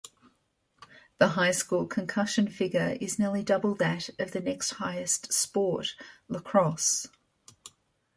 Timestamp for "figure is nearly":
2.47-3.43